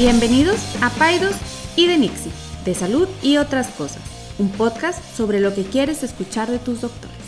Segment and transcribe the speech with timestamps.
[0.00, 1.36] Bienvenidos a Paidos
[1.76, 2.32] y de Nixie,
[2.64, 4.02] de salud y otras cosas,
[4.38, 7.18] un podcast sobre lo que quieres escuchar de tus doctores.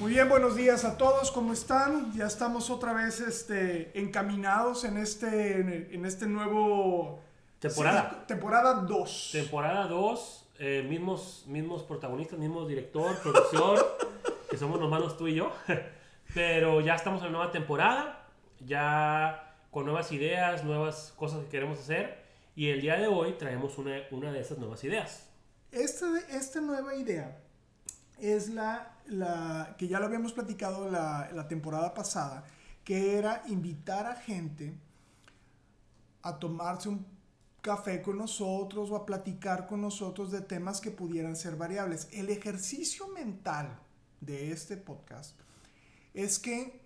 [0.00, 2.12] Muy bien, buenos días a todos, ¿cómo están?
[2.14, 7.20] Ya estamos otra vez este, encaminados en este, en este nuevo...
[7.60, 8.10] Temporada.
[8.10, 9.28] sí, temporada 2.
[9.30, 13.98] Temporada 2, eh, mismos, mismos protagonistas, mismos director, productor,
[14.50, 15.52] que somos hermanos tú y yo.
[16.34, 18.26] Pero ya estamos en la nueva temporada,
[18.66, 22.22] ya con nuevas ideas, nuevas cosas que queremos hacer.
[22.54, 25.24] Y el día de hoy traemos una, una de esas nuevas ideas.
[25.72, 27.40] Esta, esta nueva idea
[28.20, 32.44] es la, la que ya lo habíamos platicado la, la temporada pasada,
[32.84, 34.74] que era invitar a gente
[36.20, 37.06] a tomarse un
[37.62, 42.08] café con nosotros o a platicar con nosotros de temas que pudieran ser variables.
[42.12, 43.78] El ejercicio mental
[44.20, 45.34] de este podcast
[46.12, 46.82] es que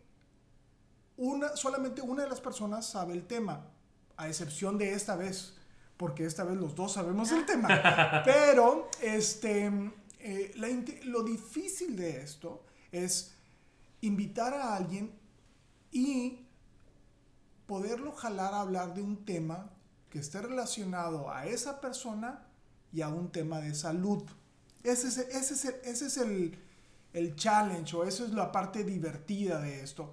[1.16, 3.66] una, solamente una de las personas sabe el tema,
[4.16, 5.54] a excepción de esta vez,
[5.96, 7.68] porque esta vez los dos sabemos el tema.
[8.24, 9.70] Pero este,
[10.20, 10.68] eh, la
[11.04, 13.34] lo difícil de esto es
[14.00, 15.12] invitar a alguien
[15.90, 16.46] y
[17.66, 19.70] poderlo jalar a hablar de un tema
[20.10, 22.46] que esté relacionado a esa persona
[22.92, 24.22] y a un tema de salud.
[24.82, 26.58] Ese es, ese es, el, ese es el,
[27.12, 30.12] el challenge o esa es la parte divertida de esto.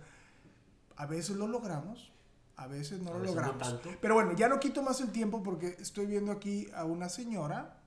[0.97, 2.11] A veces lo logramos,
[2.55, 3.67] a veces no A lo veces no logramos.
[3.81, 3.89] tanto.
[4.01, 7.77] Pero bueno, ya no quito más el tiempo porque estoy viendo aquí a una señora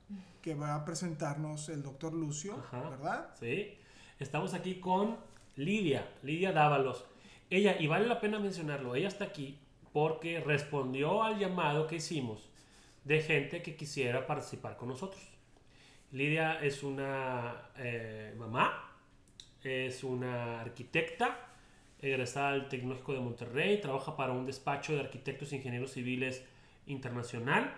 [0.41, 2.89] que va a presentarnos el doctor Lucio, Ajá.
[2.89, 3.29] ¿verdad?
[3.39, 3.77] Sí.
[4.19, 5.17] Estamos aquí con
[5.55, 7.05] Lidia, Lidia Dávalos.
[7.49, 9.59] Ella, y vale la pena mencionarlo, ella está aquí
[9.93, 12.49] porque respondió al llamado que hicimos
[13.03, 15.21] de gente que quisiera participar con nosotros.
[16.11, 18.91] Lidia es una eh, mamá,
[19.63, 21.46] es una arquitecta,
[22.01, 26.43] egresada del Tecnológico de Monterrey, trabaja para un despacho de arquitectos e ingenieros civiles
[26.85, 27.75] internacional.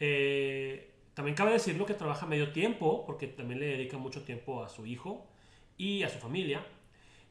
[0.00, 4.68] Eh, también cabe decirlo que trabaja medio tiempo, porque también le dedica mucho tiempo a
[4.68, 5.26] su hijo
[5.76, 6.64] y a su familia.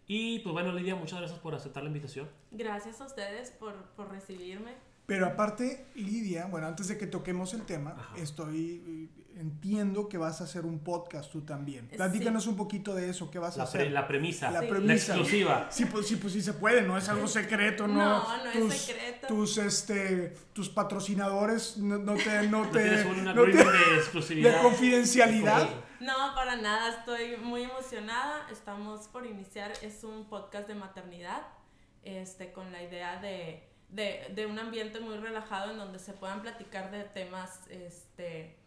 [0.07, 2.29] Y pues bueno, Lidia, muchas gracias por aceptar la invitación.
[2.51, 4.75] Gracias a ustedes por, por recibirme.
[5.13, 8.15] Pero aparte, Lidia, bueno, antes de que toquemos el tema, Ajá.
[8.17, 11.87] estoy, entiendo que vas a hacer un podcast tú también.
[11.89, 11.97] Sí.
[11.97, 13.81] Platícanos un poquito de eso, ¿qué vas a hacer?
[13.81, 14.65] pre- la premisa, La Sí.
[14.65, 15.13] la premisa.
[15.13, 15.67] exclusiva.
[15.69, 17.95] Sí, pues sí, pues sí se puede, no es algo secreto, ¿no?
[17.95, 19.27] No, no es secreto.
[19.27, 23.97] Tus, este, tus patrocinadores no, no te, no ¿No te, tienes un no te- de
[23.97, 24.55] exclusividad?
[24.55, 25.69] de confidencialidad.
[25.99, 28.47] No, para nada, estoy muy emocionada.
[28.51, 31.41] Estamos por iniciar, es un podcast de maternidad,
[32.03, 36.41] este, con la idea de, de, de un ambiente muy relajado en donde se puedan
[36.41, 38.57] platicar de temas este,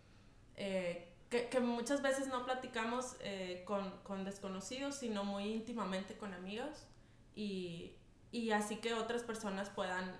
[0.56, 6.34] eh, que, que muchas veces no platicamos eh, con, con desconocidos, sino muy íntimamente con
[6.34, 6.86] amigos.
[7.36, 7.94] Y,
[8.32, 10.16] y así que otras personas puedan,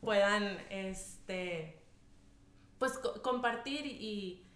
[0.00, 1.80] puedan este,
[2.78, 4.46] pues co- compartir y,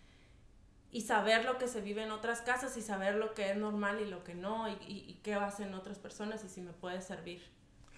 [0.90, 4.00] y saber lo que se vive en otras casas y saber lo que es normal
[4.00, 7.42] y lo que no y, y qué hacen otras personas y si me puede servir.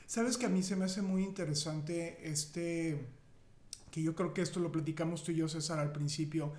[0.08, 2.98] Sabes que a mí se me hace muy interesante este,
[3.90, 6.54] que yo creo que esto lo platicamos tú y yo, César, al principio,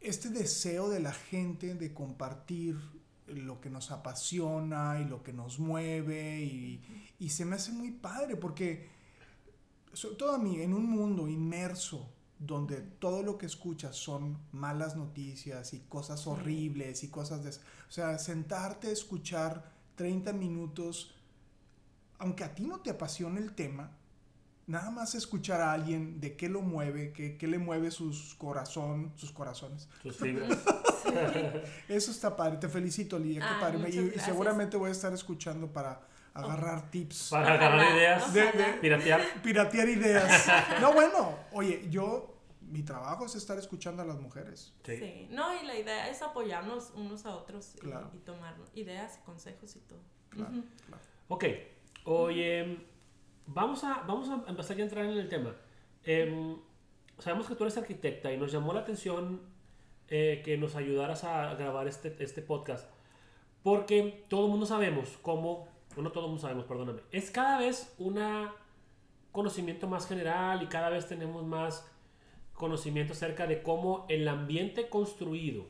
[0.00, 2.78] este deseo de la gente de compartir
[3.26, 6.80] lo que nos apasiona y lo que nos mueve y,
[7.18, 8.88] y se me hace muy padre porque,
[9.92, 14.96] sobre todo a mí, en un mundo inmerso donde todo lo que escuchas son malas
[14.96, 17.50] noticias y cosas horribles y cosas de...
[17.50, 21.17] O sea, sentarte a escuchar 30 minutos
[22.18, 23.90] aunque a ti no te apasione el tema,
[24.66, 29.12] nada más escuchar a alguien de qué lo mueve, qué, qué le mueve sus corazón,
[29.16, 29.88] sus corazones.
[30.02, 30.58] Sus fibras.
[31.88, 33.90] Eso está padre, te felicito, Lidia, qué Ay, padre.
[33.90, 36.00] Y- Y, seguramente voy a estar escuchando para
[36.34, 39.20] agarrar tips, Para agarrar ideas, De- de- piratear.
[39.42, 40.46] piratear ideas.
[40.80, 44.74] No, bueno, oye, yo, mi trabajo es estar escuchando a las mujeres.
[44.84, 44.96] Sí.
[44.98, 45.26] Sí.
[45.30, 48.10] No, y la idea es apoyarnos unos a otros y- Claro.
[48.14, 50.00] y, tomar ideas y consejos y todo.
[50.28, 50.64] Claro, Ujú.
[50.86, 51.02] claro.
[51.28, 51.44] Ok,
[52.08, 52.78] oye,
[53.46, 55.54] vamos a, vamos a empezar ya a entrar en el tema.
[56.04, 56.56] Em,
[57.18, 59.42] sabemos que tú eres arquitecta y nos llamó la atención
[60.08, 62.90] eh, que nos ayudaras a grabar este, este podcast,
[63.62, 67.58] porque todo el mundo sabemos cómo, o no todo el mundo sabemos, perdóname, es cada
[67.58, 68.18] vez un
[69.30, 71.86] conocimiento más general y cada vez tenemos más
[72.54, 75.66] conocimiento acerca de cómo el ambiente construido,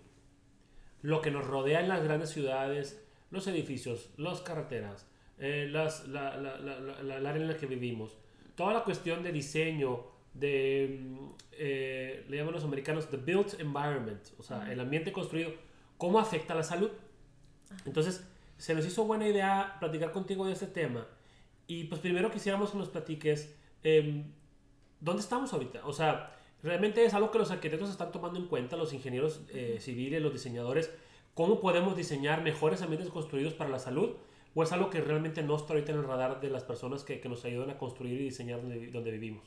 [1.02, 5.08] lo que nos rodea en las grandes ciudades, los edificios, las carreteras,
[5.38, 8.16] eh, las, la, la, la, la- área en la que vivimos,
[8.56, 10.04] toda la cuestión de diseño,
[10.34, 15.52] de, mm, eh, le llaman los americanos the built environment, o sea, el ambiente construido,
[15.96, 16.90] cómo afecta a la salud.
[17.86, 18.26] Entonces,
[18.56, 21.06] se nos hizo buena idea platicar contigo de este tema.
[21.66, 24.24] Y pues primero quisiéramos que nos platiques em,
[25.00, 25.86] ¿dónde estamos ahorita?
[25.86, 29.76] O sea, realmente es algo que los arquitectos están tomando en cuenta, los ingenieros eh,
[29.80, 30.90] civiles, los diseñadores,
[31.34, 34.16] cómo podemos diseñar mejores ambientes construidos para la salud,
[34.54, 37.20] o es algo que realmente no está ahorita en el radar de las personas que,
[37.20, 39.44] que nos ayudan a construir y diseñar donde, donde vivimos.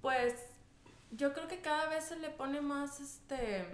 [0.00, 0.34] Pues
[1.10, 3.66] yo creo que cada vez se le pone más este,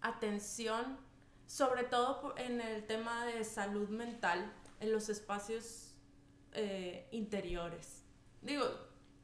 [0.00, 0.98] atención,
[1.46, 5.94] sobre todo en el tema de salud mental, en los espacios
[6.52, 8.04] eh, interiores.
[8.42, 8.64] Digo,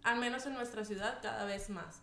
[0.02, 2.02] al menos en nuestra ciudad cada vez más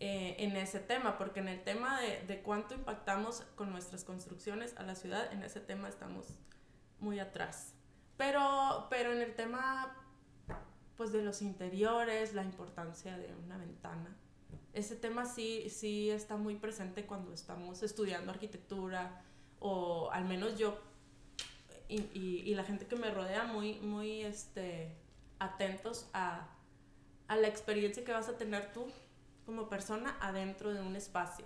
[0.00, 4.76] eh, en ese tema, porque en el tema de, de, cuánto impactamos con nuestras construcciones
[4.76, 6.26] a la ciudad, en ese tema estamos
[7.04, 7.74] muy atrás.
[8.16, 9.96] Pero, pero en el tema
[10.96, 14.16] pues de los interiores, la importancia de una ventana,
[14.72, 19.22] ese tema sí, sí está muy presente cuando estamos estudiando arquitectura
[19.60, 20.78] o al menos yo
[21.88, 24.96] y, y, y la gente que me rodea muy, muy este,
[25.38, 26.48] atentos a,
[27.28, 28.86] a la experiencia que vas a tener tú
[29.46, 31.44] como persona adentro de un espacio.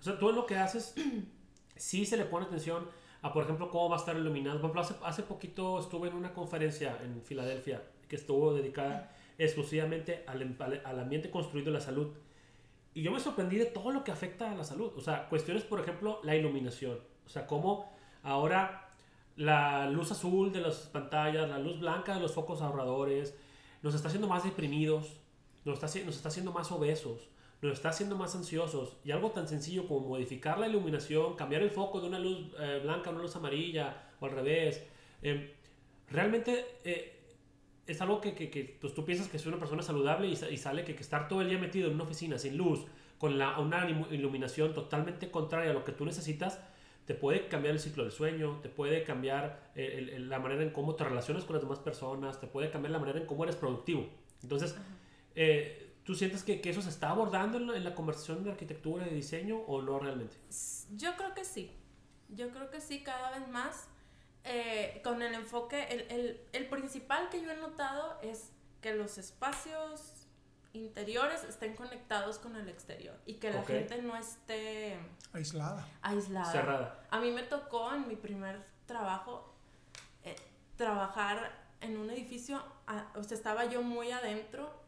[0.00, 0.94] O sea, tú lo que haces,
[1.76, 2.88] sí se le pone atención
[3.22, 4.60] a, por ejemplo, cómo va a estar iluminado.
[4.60, 10.24] Por ejemplo, hace, hace poquito estuve en una conferencia en Filadelfia que estuvo dedicada exclusivamente
[10.26, 12.08] al, al, ambiente construido en la salud.
[12.94, 14.92] Y yo me sorprendí de todo lo que afecta a la salud.
[14.96, 16.98] O sea, cuestiones, por ejemplo, la iluminación.
[17.24, 17.90] O sea, cómo
[18.22, 18.90] ahora
[19.36, 23.34] la luz azul de las pantallas, la luz blanca de los focos ahorradores,
[23.82, 25.16] nos está haciendo más deprimidos,
[25.64, 27.28] nos está, nos está haciendo más obesos,
[27.62, 28.96] nos está haciendo más ansiosos.
[29.04, 32.80] Y algo tan sencillo como modificar la iluminación, cambiar el foco de una luz eh,
[32.82, 34.82] blanca a una luz amarilla o al revés,
[35.22, 35.54] eh,
[36.08, 37.18] realmente eh,
[37.86, 40.56] es algo que, que, que pues, tú piensas que es una persona saludable y, y
[40.56, 42.86] sale que, que, estar todo el día metido en una oficina sin luz,
[43.18, 46.58] con la, una iluminación totalmente contraria a lo que tú necesitas,
[47.04, 50.70] te puede cambiar el ciclo del sueño, te puede cambiar el, el, la manera en
[50.70, 53.56] cómo te relacionas con las demás personas, te puede cambiar la manera en cómo eres
[53.56, 54.08] productivo.
[54.42, 54.74] Entonces,
[55.34, 58.50] eh, ¿tú sientes que, que, eso se está abordando en la, en la conversación de
[58.50, 60.36] arquitectura y de diseño o no realmente?
[60.96, 61.70] Yo creo que sí.
[62.28, 63.88] Yo creo que sí, cada vez más.
[64.44, 69.18] Eh, con el enfoque, el, el, el, principal que yo he notado es que los
[69.18, 70.26] espacios
[70.72, 73.80] interiores estén conectados con el exterior y que la okay.
[73.80, 74.96] gente no esté
[75.32, 75.86] aislada.
[76.00, 76.52] aislada.
[76.52, 77.06] Cerrada.
[77.10, 79.52] A mí me tocó en mi primer trabajo
[80.24, 80.36] eh,
[80.76, 84.79] trabajar en un edificio, a, o sea, estaba yo muy adentro,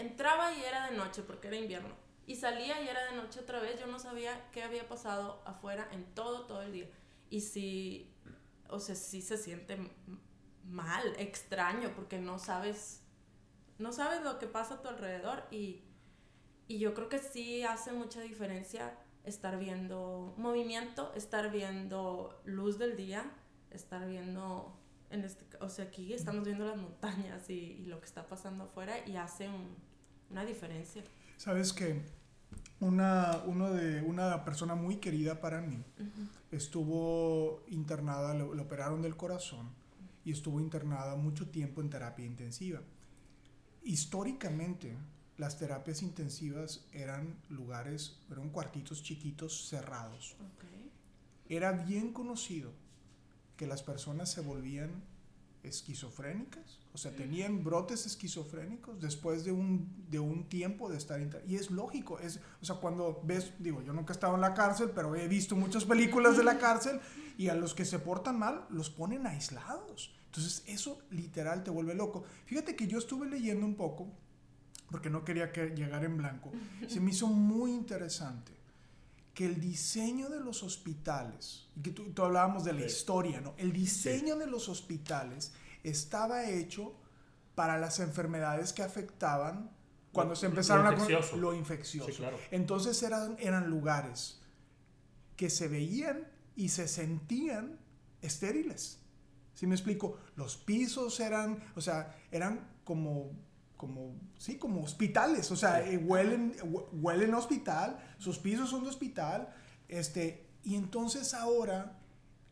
[0.00, 1.94] entraba y era de noche porque era invierno.
[2.26, 5.88] Y salía y era de noche otra vez, yo no sabía qué había pasado afuera
[5.92, 6.90] en todo, todo el día.
[7.30, 8.14] Y si
[8.68, 9.78] o sea, sí se siente
[10.64, 13.02] mal, extraño, porque no sabes,
[13.78, 15.82] no sabes lo que pasa a tu alrededor y,
[16.66, 22.96] y yo creo que sí hace mucha diferencia estar viendo movimiento, estar viendo luz del
[22.96, 23.30] día,
[23.70, 24.78] estar viendo,
[25.10, 28.64] en este, o sea, aquí estamos viendo las montañas y, y lo que está pasando
[28.64, 29.76] afuera y hace un,
[30.30, 31.02] una diferencia.
[31.36, 32.02] Sabes que
[32.80, 36.28] una, uno de, una persona muy querida para mí uh -huh.
[36.50, 39.70] estuvo internada, le, le, operaron del corazón
[40.24, 42.80] y estuvo internada mucho tiempo en terapia intensiva.
[43.82, 44.96] Históricamente,
[45.38, 50.36] las terapias intensivas eran lugares, eran cuartitos chiquitos cerrados.
[50.56, 50.90] Okay.
[51.48, 52.72] Era bien conocido
[53.56, 54.90] que las personas se volvían
[55.62, 61.20] esquizofrénicas, o sea, tenían brotes esquizofrénicos después de un, de un tiempo de estar...
[61.46, 64.54] Y es lógico, es, o sea, cuando ves, digo, yo nunca he estado en la
[64.54, 67.00] cárcel, pero he visto muchas películas de la cárcel
[67.36, 70.14] y a los que se portan mal los ponen aislados.
[70.26, 72.24] Entonces eso literal te vuelve loco.
[72.46, 74.08] Fíjate que yo estuve leyendo un poco,
[74.90, 76.50] porque no quería que llegara en blanco,
[76.88, 78.57] se me hizo muy interesante
[79.38, 82.86] que el diseño de los hospitales, que tú, tú hablábamos de la sí.
[82.86, 83.54] historia, ¿no?
[83.56, 84.40] El diseño sí.
[84.40, 85.52] de los hospitales
[85.84, 86.92] estaba hecho
[87.54, 89.70] para las enfermedades que afectaban
[90.10, 92.10] cuando lo, se empezaron lo a lo infeccioso.
[92.10, 92.36] Sí, claro.
[92.50, 94.40] Entonces eran, eran lugares
[95.36, 96.26] que se veían
[96.56, 97.78] y se sentían
[98.20, 98.98] estériles.
[99.54, 100.18] ¿Sí me explico?
[100.34, 103.30] Los pisos eran, o sea, eran como
[103.78, 105.94] como, sí, como hospitales, o sea, sí.
[105.94, 106.54] eh, huelen,
[106.92, 109.54] huelen a hospital, sus pisos son de hospital,
[109.88, 111.98] este, y entonces ahora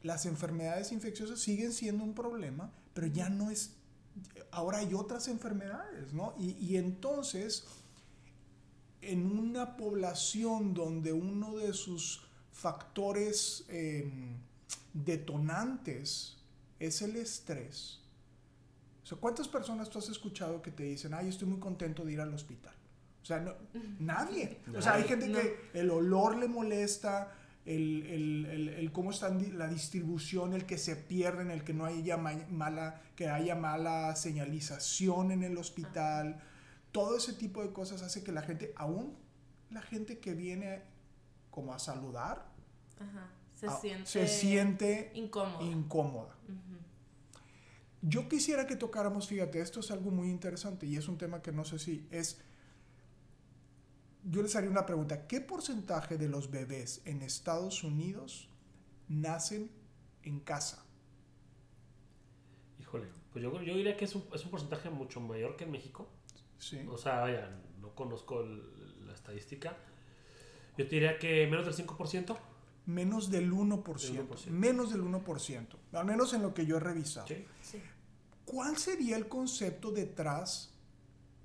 [0.02, 3.74] las enfermedades infecciosas siguen siendo un problema, pero ya no es,
[4.52, 6.32] ahora hay otras enfermedades, ¿no?
[6.38, 7.66] Y, y entonces,
[9.02, 14.10] en una población donde uno de sus factores eh,
[14.94, 16.36] detonantes
[16.78, 18.00] es el estrés,
[19.06, 22.14] o sea, ¿cuántas personas tú has escuchado que te dicen, ay, estoy muy contento de
[22.14, 22.74] ir al hospital?
[23.22, 23.54] O sea, no,
[24.00, 24.58] nadie.
[24.76, 25.38] O sea, hay gente no.
[25.38, 27.32] que el olor le molesta,
[27.64, 31.84] el, el, el, el, cómo está la distribución, el que se pierden, el que no
[31.84, 36.42] haya mala, que haya mala señalización en el hospital.
[36.90, 39.16] todo ese tipo de cosas hace que la gente, aún
[39.70, 40.82] la gente que viene
[41.52, 42.44] como a saludar,
[42.98, 43.28] Ajá.
[43.54, 45.64] Se, siente se siente incómodo.
[45.64, 46.34] incómoda.
[48.08, 51.50] Yo quisiera que tocáramos, fíjate, esto es algo muy interesante y es un tema que
[51.50, 52.40] no sé si es...
[54.22, 55.26] Yo les haría una pregunta.
[55.26, 58.48] ¿Qué porcentaje de los bebés en Estados Unidos
[59.08, 59.70] nacen
[60.22, 60.84] en casa?
[62.80, 65.72] Híjole, pues yo, yo diría que es un, es un porcentaje mucho mayor que en
[65.72, 66.08] México.
[66.58, 66.80] Sí.
[66.88, 69.76] O sea, vaya, no conozco el- la estadística.
[70.78, 72.36] Yo te diría que menos del 5%.
[72.86, 74.12] Menos del 1%.
[74.12, 74.50] Del 1%.
[74.50, 75.76] Menos del 1%.
[75.92, 77.26] Al menos en lo que yo he revisado.
[77.26, 77.44] Sí.
[77.62, 77.80] Sí.
[78.46, 80.72] ¿Cuál sería el concepto detrás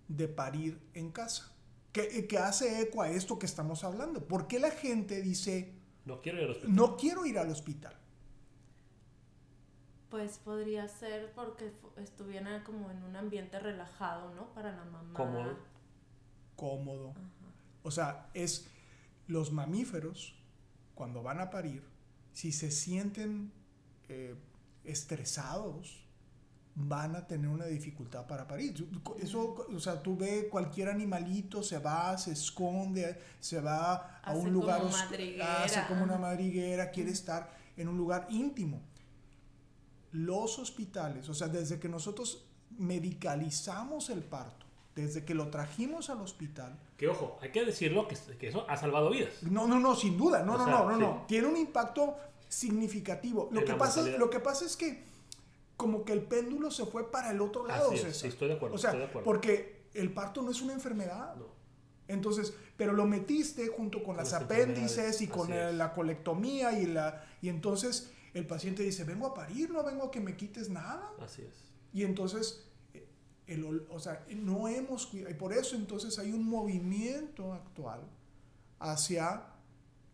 [0.07, 1.51] de parir en casa?
[1.91, 4.25] ¿Qué, qué hace eco a esto que estamos hablando?
[4.25, 5.73] ¿Por qué la gente dice,
[6.05, 6.75] No quiero ir al hospital.
[6.75, 7.97] no quiero ir al hospital?
[10.09, 14.53] Pues podría ser porque estuviera como en un ambiente relajado, ¿no?
[14.53, 15.13] Para la mamá.
[15.13, 15.57] Cómodo.
[16.55, 17.13] Cómodo.
[17.83, 18.67] O sea, es
[19.27, 20.35] los mamíferos,
[20.95, 21.83] cuando van a parir,
[22.33, 23.51] si se sienten
[24.09, 24.35] eh,
[24.83, 26.05] estresados,
[26.75, 28.87] van a tener una dificultad para parir.
[29.19, 34.39] Eso, o sea, tú ves cualquier animalito, se va, se esconde, se va a Hace
[34.39, 38.81] un lugar, como oscu- madriguera, hace como una madriguera, quiere estar en un lugar íntimo.
[40.11, 42.45] Los hospitales, o sea, desde que nosotros
[42.77, 48.17] medicalizamos el parto, desde que lo trajimos al hospital, Que ojo, hay que decirlo que,
[48.37, 49.31] que eso ha salvado vidas.
[49.43, 50.43] no, no, no, sin duda.
[50.43, 51.01] No, O no, sea, no, no, sí.
[51.01, 51.25] no.
[51.27, 52.15] Tiene un impacto
[52.49, 53.47] significativo.
[53.51, 55.10] Lo En que, pasa, lo que pasa es que
[55.81, 58.21] como que el péndulo se fue para el otro lado, Así es, César.
[58.21, 59.25] sí, estoy de acuerdo, O sea, estoy de acuerdo.
[59.25, 61.35] porque el parto no es una enfermedad.
[61.37, 61.47] No.
[62.07, 66.79] Entonces, pero lo metiste junto con, Con las las apéndices y con el- la colectomía
[66.79, 70.35] y la y entonces el paciente dice, "Vengo a parir, no vengo a que me
[70.37, 71.55] quites nada." Así es.
[71.93, 73.07] Y entonces, eh,
[73.47, 75.31] el o sea, no hemos cuidado.
[75.31, 78.01] Y por eso entonces hay un movimiento actual
[78.79, 79.43] hacia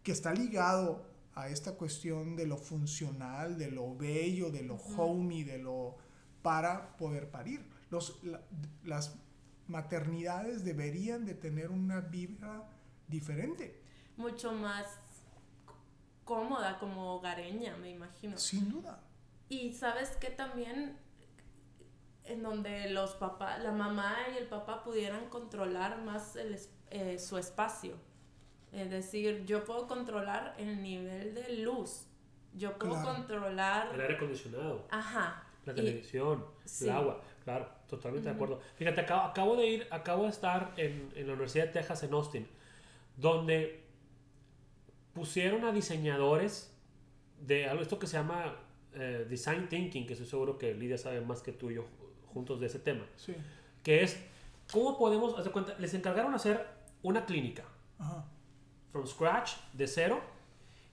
[0.03, 1.05] que está ligado
[1.39, 5.97] a esta cuestión de lo funcional, de lo bello, de lo homey, de lo
[6.41, 7.65] para poder parir.
[7.89, 8.41] Los, la-
[8.83, 9.15] las
[9.67, 12.63] maternidades deberían de tener una vibra
[13.07, 13.81] diferente,
[14.17, 14.85] Mucho más
[16.25, 18.37] cómoda, como hogareña, me imagino.
[18.37, 18.99] sin duda.
[19.49, 20.97] Y sabes que también
[22.25, 27.37] en donde los papás, la mamá y el papá pudieran controlar más el eh, su
[27.37, 27.95] espacio.
[28.71, 32.07] Es decir, yo puedo controlar el nivel de luz.
[32.53, 33.15] Yo puedo Claro.
[33.15, 33.93] controlar...
[33.93, 35.43] El aire acondicionado, Ajá.
[35.65, 36.85] la y- televisión, sí.
[36.85, 37.21] el agua.
[37.43, 38.59] Claro, totalmente de acuerdo.
[38.75, 42.13] Fíjate, acabo, acabo de ir, acabo de estar en, en la Universidad de Texas en
[42.13, 42.47] Austin,
[43.15, 43.83] donde
[45.13, 46.73] pusieron a diseñadores
[47.39, 48.55] de algo esto que se llama
[48.93, 51.85] eh, design thinking, que estoy seguro que Lidia sabe más que tú y yo
[52.33, 53.33] juntos de ese tema, Sí.
[53.83, 54.19] que es
[54.71, 56.65] cómo podemos, hacer cuenta, les encargaron hacer
[57.03, 57.63] una clínica
[57.99, 58.25] Ajá.
[58.91, 60.21] From scratch, de cero,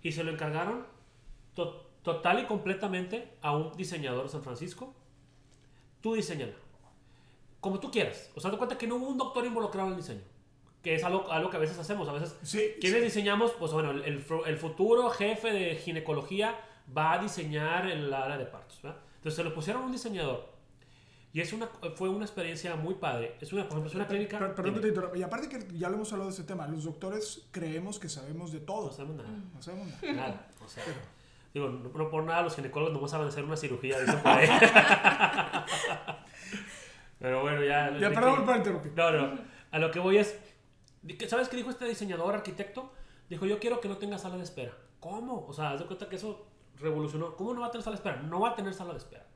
[0.03, 0.87] y se lo encargaron
[1.55, 4.95] to- total y completamente a un diseñador de San Francisco.
[6.01, 6.53] Tú diseñalo.
[7.61, 8.31] Como tú quieras.
[8.35, 10.21] O sea, te cuenta que no hubo un doctor involucrado en el diseño.
[10.83, 12.07] Que es algo, algo que a veces hacemos.
[12.09, 13.05] A veces, Sí, ¿quiénes sí.
[13.07, 13.53] diseñamos?
[13.53, 14.03] Pues bueno, el,
[14.47, 16.59] el futuro jefe de ginecología
[16.95, 18.83] va a diseñar el área de partos.
[18.83, 19.01] ¿verdad?
[19.17, 20.53] Entonces se lo pusieron a un diseñador.
[21.35, 23.37] Y es una, fue una experiencia muy padre.
[23.41, 24.38] Es una, por ejemplo, es una clínica...
[24.38, 25.19] Per- Perdón te interrumpa.
[25.19, 28.53] Y aparte que ya lo hemos hablado de ese tema, los doctores creemos que sabemos
[28.53, 28.87] de todo.
[28.87, 29.31] No sabemos nada.
[29.53, 30.12] No sabemos nada.
[30.14, 30.47] Nada.
[30.64, 30.85] O sea,
[31.53, 34.49] digo, no, no por nada los ginecólogos nomás saben hacer una cirugía, dicen por ahí.
[37.19, 37.97] Pero bueno, ya.
[37.99, 38.93] Ya, perdón por interrumpir.
[38.95, 39.38] No, no.
[39.71, 40.38] A lo que voy es.
[41.29, 42.93] ¿Sabes qué dijo este diseñador, arquitecto?
[43.29, 44.73] Dijo: Yo quiero que no tenga sala de espera.
[45.00, 45.47] ¿Cómo?
[45.47, 46.47] O sea, haz de cuenta que eso
[46.79, 47.35] revolucionó.
[47.37, 48.23] ¿Cómo no va a tener sala de espera?
[48.23, 49.26] No va a tener sala de espera.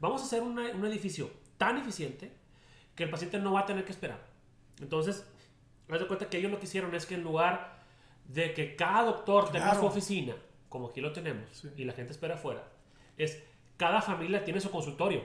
[0.00, 2.32] Vamos a hacer una- un edificio tan eficiente
[2.94, 4.20] que el paciente no va a tener que esperar.
[4.80, 5.26] Entonces,
[5.90, 7.78] haz de cuenta que ellos lo que hicieron es que en lugar
[8.26, 9.80] de que cada doctor tenga Claro.
[9.80, 10.34] su oficina,
[10.68, 11.68] como aquí lo tenemos, Sí.
[11.76, 12.64] y la gente espera afuera,
[13.16, 13.42] es
[13.76, 15.22] cada familia tiene su consultorio.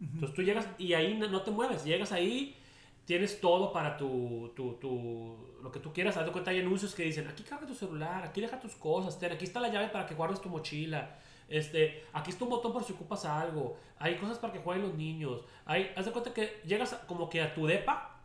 [0.00, 2.56] Entonces tú llegas y ahí no, no te mueves, llegas ahí,
[3.04, 6.16] tienes todo para tu, tu, tu- lo que tú quieras.
[6.16, 9.18] Haz de cuenta, hay anuncios que dicen, aquí carga tu celular, aquí deja tus cosas,
[9.18, 11.18] ten, aquí está la llave para que guardes tu mochila.
[11.48, 13.76] Este, aquí está un botón por si ocupas algo.
[13.98, 15.42] Hay cosas para que jueguen los niños.
[15.66, 18.20] Hay, haz de cuenta que llegas como que a tu depa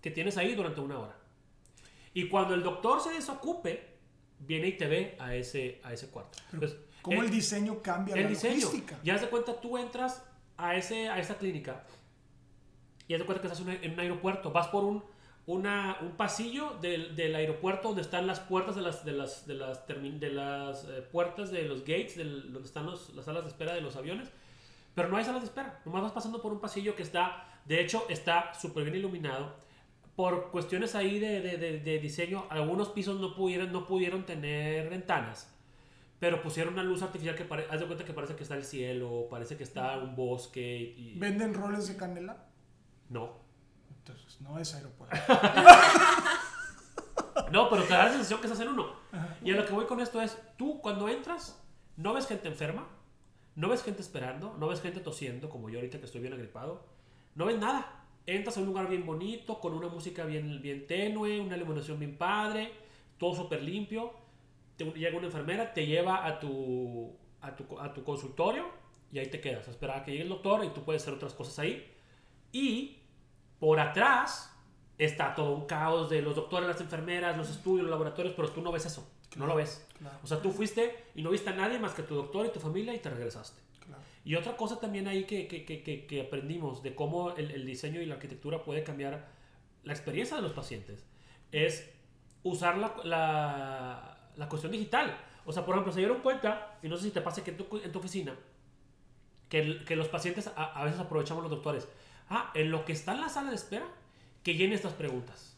[0.00, 1.16] que tienes ahí durante una hora.
[2.12, 3.94] Y cuando el doctor se desocupe,
[4.38, 6.38] viene y te ve a ese, a ese cuarto.
[6.52, 8.54] Entonces, ¿Cómo el- el diseño cambia el la diseño.
[8.66, 8.98] logística?
[9.02, 10.22] Ya haz de cuenta, tú entras
[10.56, 11.84] a, ese, a esa clínica
[13.08, 14.50] y haz de cuenta que estás en un aeropuerto.
[14.52, 15.04] Vas por un,
[15.46, 19.54] una, un pasillo del, del aeropuerto donde están las puertas de las, de las, de
[19.54, 23.48] las, de las eh, puertas de los gates, del- donde están los- las salas de
[23.50, 24.30] espera de los aviones.
[24.94, 25.80] Pero no hay salas de espera.
[25.84, 29.54] Nomás vas pasando por un pasillo que está, de hecho, está súper bien iluminado.
[30.16, 35.50] por cuestiones ahí de, de, de, diseño, algunos pisos no pudieron, no pudieron tener ventanas.
[36.20, 38.62] Pero pusieron una luz artificial que parece, haz de cuenta que parece que está el
[38.64, 41.18] cielo, parece que está un bosque y...
[41.18, 42.46] ¿Venden roles de canela?
[43.10, 43.43] No.
[44.06, 45.16] Entonces, no es aeropuerto.
[47.50, 48.92] No, pero te da la sensación que estás en uno.
[49.44, 51.62] Y a lo que voy con esto es, tú cuando entras,
[51.96, 52.88] no ves gente enferma,
[53.54, 56.84] no ves gente esperando, no ves gente tosiendo, como yo ahorita que estoy bien agripado,
[57.34, 58.06] no ves nada.
[58.26, 62.16] Entras a un lugar bien bonito, con una música bien, bien tenue, una iluminación bien
[62.16, 62.72] padre,
[63.18, 64.12] todo súper limpio.
[64.76, 68.66] Te, llega una enfermera, te lleva a tu, a, tu, a tu consultorio
[69.12, 71.14] y ahí te quedas a esperar a que llegue el doctor y tú puedes hacer
[71.14, 71.86] otras cosas ahí.
[72.50, 72.98] Y
[73.58, 74.50] por atrás
[74.98, 78.60] está todo un caos de los doctores, las enfermeras, los estudios, los laboratorios, pero tú
[78.62, 79.10] no ves eso.
[79.36, 79.84] No lo ves.
[79.98, 80.16] Claro.
[80.22, 82.60] O sea, tú fuiste y no viste a nadie más que tu doctor y tu
[82.60, 83.60] familia y te regresaste.
[83.84, 84.00] Claro.
[84.24, 88.00] Y otra cosa también ahí que, que, que, que- aprendimos de cómo el, el diseño
[88.00, 89.26] y la arquitectura puede cambiar
[89.82, 91.04] la experiencia de los pacientes
[91.50, 91.90] es
[92.44, 95.16] usar la, la, la cuestión digital.
[95.44, 97.56] O sea, por ejemplo, se dieron cuenta, y no sé si te pasa que en
[97.58, 98.34] tu, en tu oficina,
[99.48, 101.86] que los pacientes a, a veces aprovechamos los doctores.
[102.28, 103.86] Ah, en lo que está en la sala de espera,
[104.42, 105.56] que llene estas preguntas.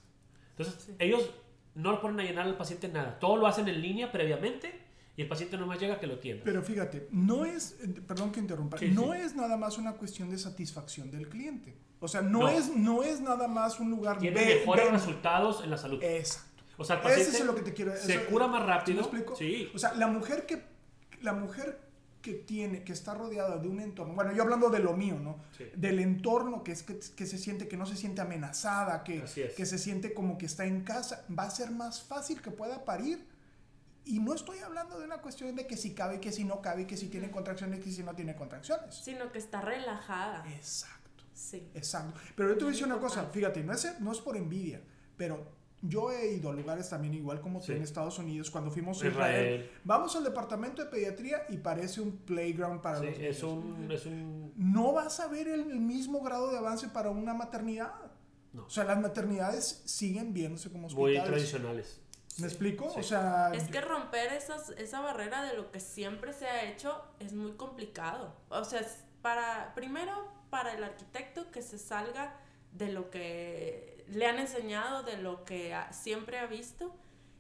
[0.50, 0.94] Entonces, Sí.
[0.98, 1.30] ellos
[1.74, 3.18] no le ponen a llenar al paciente nada.
[3.18, 4.80] Todo lo hacen en línea previamente
[5.16, 6.42] y el paciente nomás llega a que lo tienda.
[6.44, 9.18] Pero fíjate, no es, perdón que interrumpa, Sí, no sí.
[9.20, 11.76] es nada más una cuestión de satisfacción del cliente.
[12.00, 12.48] O sea, no, No.
[12.48, 16.02] Es, no es nada más un lugar Tiene ve- mejores resultados en la salud.
[16.02, 16.62] Exacto.
[16.78, 18.66] o sea, el Ese paciente es lo que te quiero se eso- cura más ¿Sí
[18.68, 18.96] rápido.
[18.96, 19.36] me explico?
[19.36, 19.70] Sí.
[19.74, 20.62] O sea, la mujer que
[21.22, 21.80] la mujer
[22.26, 25.38] que tiene, que está rodeada de un entorno, bueno, yo hablando de lo mío, ¿no?
[25.56, 25.66] Sí.
[25.76, 29.54] Del entorno que es que, que se siente, que no se siente amenazada, que, es.
[29.54, 32.84] que se siente como que está en casa, va a ser más fácil que pueda
[32.84, 33.24] parir.
[34.04, 36.84] Y no estoy hablando de una cuestión de que si cabe, que si no cabe,
[36.88, 38.92] que si tiene contracciones, que si no tiene contracciones.
[38.92, 40.44] Sino que está relajada.
[40.52, 41.22] Exacto.
[41.32, 41.70] Sí.
[41.74, 42.18] Exacto.
[42.34, 44.80] Pero yo te voy a decir una cosa, fíjate, no es, no es por envidia,
[45.16, 45.55] pero
[45.88, 47.72] yo he ido a lugares también igual como tú Sí.
[47.72, 49.46] en Estados Unidos, cuando fuimos a Israel.
[49.54, 49.70] Israel.
[49.84, 53.36] Vamos al departamento de pediatría y parece un playground para Sí, los niños.
[53.36, 57.10] es un, es un No vas a ver el, el mismo grado de avance para
[57.10, 57.92] una maternidad.
[58.52, 58.64] No.
[58.64, 61.26] O sea, las maternidades siguen viéndose como muy hospitales.
[61.50, 62.00] tradicionales.
[62.38, 62.90] ¿Me explico?
[62.90, 63.00] Sí.
[63.00, 67.02] O sea, Es que romper esas, esa barrera de lo que siempre se ha hecho
[67.18, 68.34] es muy complicado.
[68.50, 70.12] O sea, es para, primero
[70.50, 72.38] para el arquitecto que se salga
[72.72, 76.94] de lo que le han enseñado, de lo que ha- siempre ha visto,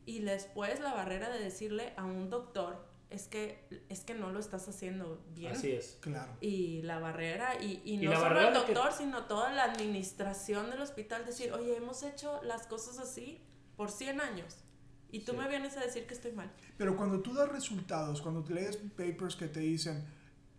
[0.04, 4.40] y después la barrera de decirle a un doctor, es que, es que no lo
[4.40, 5.52] estás haciendo bien.
[5.52, 5.96] Así es.
[6.00, 6.32] claro.
[6.40, 9.64] Y la barrera, y, y Y no la solo el que- doctor, sino toda la
[9.64, 13.40] administración del hospital, decir, oye, hemos hecho las cosas así
[13.76, 14.56] por 100 años.
[15.12, 15.38] Y tú Sí.
[15.38, 16.52] me vienes a decir que estoy mal.
[16.76, 20.04] Pero cuando tú das resultados, cuando te lees papers que te dicen,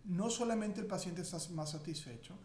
[0.04, 2.38] no solamente el paciente está más satisfecho,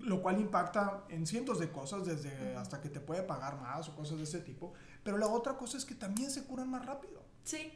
[0.00, 3.96] lo cual impacta en cientos de cosas, desde hasta que te puede pagar más o
[3.96, 4.72] cosas de ese tipo,
[5.02, 7.22] pero la otra cosa es que también se curan más rápido.
[7.44, 7.72] Sí,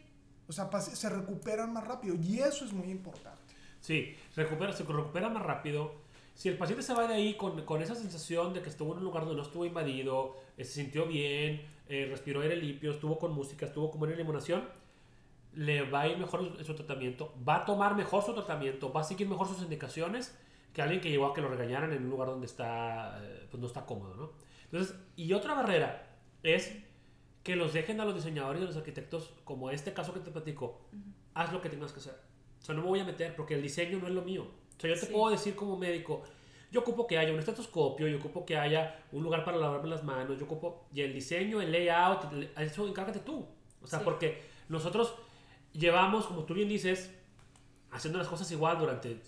[0.48, 3.54] O sea, se recuperan más rápido y eso es muy importante.
[3.80, 5.94] Sí, recupera, se recupera más rápido.
[6.34, 8.98] Si el paciente se va de ahí con, con esa sensación de que estuvo en
[8.98, 13.18] un lugar donde no estuvo invadido, eh, se sintió bien, eh, respiró aire limpio, estuvo
[13.18, 14.64] con música, estuvo con buena eliminación,
[15.54, 19.04] le va a ir mejor su tratamiento, va a tomar mejor su tratamiento, va a
[19.04, 20.34] seguir mejor sus indicaciones
[20.72, 23.60] que alguien que llegó a que lo regañaran en un lugar donde está, eh, pues
[23.60, 24.32] no está cómodo, ¿no?
[24.64, 26.74] Entonces, y otra barrera es
[27.42, 30.30] que los dejen a los diseñadores y a los arquitectos, como este caso que te
[30.30, 30.80] platico,
[31.34, 32.14] haz lo que tengas que hacer.
[32.60, 34.44] O sea, no me voy a meter porque el diseño no es lo mío.
[34.44, 35.12] O sea, yo te Sí.
[35.12, 36.22] puedo decir como médico,
[36.70, 40.02] yo ocupo que haya un estetoscopio, yo ocupo que haya un lugar para lavarme las
[40.04, 40.86] manos, yo ocupo...
[40.94, 43.46] Y el diseño, el layout, eso encárgate tú.
[43.82, 44.04] O sea, Sí.
[44.06, 45.14] porque nosotros
[45.72, 47.12] llevamos, como tú bien dices,
[47.90, 49.20] haciendo las cosas igual durante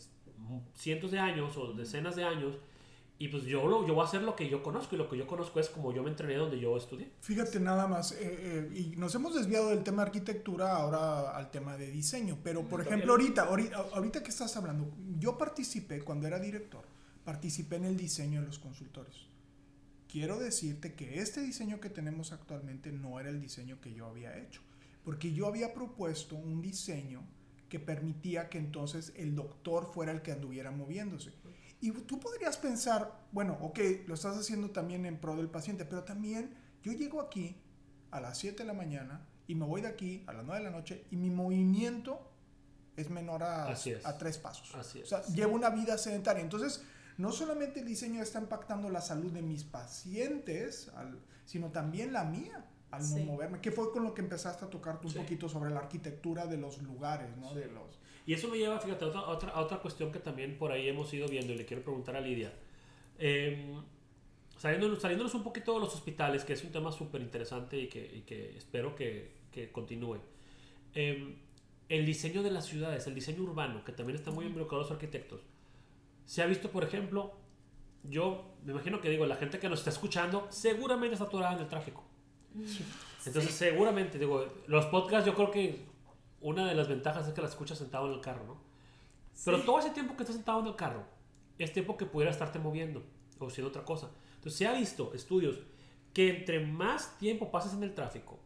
[0.74, 2.56] cientos de años o decenas de años.
[3.16, 5.16] Y pues yo, lo, yo voy a hacer lo que yo conozco y lo que
[5.16, 7.12] yo conozco es como yo me entrené donde yo estudié.
[7.20, 11.50] Fíjate nada más, eh, eh, y nos hemos desviado del tema de arquitectura ahora al
[11.50, 16.26] tema de diseño, pero por ejemplo ahorita, ahorita, ahorita que estás hablando, yo participé cuando
[16.26, 16.82] era director,
[17.24, 19.28] participé en el diseño de los consultorios.
[20.10, 24.36] Quiero decirte que este diseño que tenemos actualmente no era el diseño que yo había
[24.38, 24.60] hecho,
[25.04, 27.22] porque yo había propuesto un diseño
[27.68, 31.32] que permitía que entonces el doctor fuera el que anduviera moviéndose.
[31.80, 36.04] Y tú podrías pensar, bueno, ok, lo estás haciendo también en pro del paciente, pero
[36.04, 37.56] también yo llego aquí
[38.10, 40.70] a las 7 de la mañana y me voy de aquí a las 9 de
[40.70, 42.30] la noche y mi movimiento
[42.96, 43.74] es menor a,
[44.18, 44.74] tres pasos.
[44.74, 45.04] Así es.
[45.04, 46.42] O sea, llevo una vida sedentaria.
[46.42, 46.84] Entonces,
[47.18, 50.90] no solamente el diseño está impactando la salud de mis pacientes,
[51.44, 52.64] sino también la mía
[52.96, 53.24] al no Sí.
[53.24, 53.60] moverme.
[53.60, 55.18] Que fue con lo que empezaste a tocarte un Sí.
[55.18, 57.50] poquito sobre la arquitectura de los lugares, ¿no?
[57.50, 57.56] Sí.
[57.60, 57.98] De los...
[58.26, 60.72] Y eso me lleva, fíjate, a otra, a otra, a otra cuestión que también por
[60.72, 62.52] ahí hemos ido viendo y le quiero preguntar a Lidia.
[63.18, 63.74] Eh,
[64.56, 68.04] saliéndonos, saliéndonos un poquito de los hospitales, que es un tema súper interesante y que,
[68.16, 70.18] y que espero que, que continúe.
[70.94, 71.36] Em,
[71.88, 75.42] el diseño de las ciudades, el diseño urbano, que también está muy involucrado los arquitectos.
[76.24, 77.34] Se ha visto, por ejemplo,
[78.04, 81.60] yo me imagino que digo, la gente que nos está escuchando seguramente está atorada en
[81.60, 82.02] el tráfico.
[83.26, 85.86] Entonces, seguramente, digo, los podcasts yo creo que
[86.40, 88.56] una de las ventajas es que las escuchas sentado en el carro, ¿no?
[89.44, 91.04] Pero todo ese tiempo que estás sentado en el carro
[91.58, 93.02] es tiempo que pudiera estarte moviendo
[93.38, 94.10] o haciendo otra cosa.
[94.36, 95.58] Entonces, se ha visto estudios
[96.12, 98.38] que entre más tiempo pasas en el tráfico,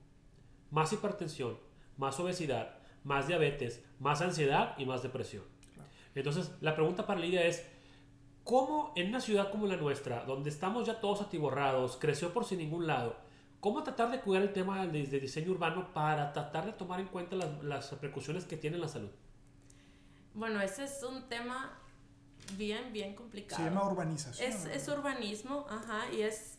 [0.71, 1.59] más hipertensión,
[1.97, 5.45] más obesidad, más diabetes, más ansiedad y más depresión.
[6.15, 7.65] Entonces, la pregunta para Lidia es,
[8.45, 12.59] ¿cómo en una ciudad como la nuestra, donde estamos ya todos atiborrados, creció por sin
[12.59, 13.17] ningún lado,
[13.61, 17.09] cómo tratar de cuidar el tema de, de diseño urbano para tratar de tomar en
[17.09, 19.11] cuenta las, las repercusiones que tiene en la salud?
[20.35, 21.79] Bueno, ese es un tema
[22.57, 23.63] bien, bien complicado.
[23.63, 24.51] Se llama urbanización.
[24.51, 26.59] Es, es urbanismo, ajá, y es,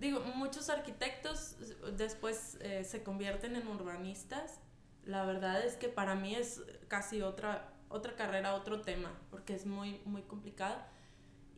[0.00, 1.56] digo, muchos arquitectos
[1.96, 4.60] después eh, se convierten en urbanistas.
[5.04, 9.66] La verdad es que para mí es casi otra, otra carrera, otro tema, porque es
[9.66, 10.76] muy, muy complicado.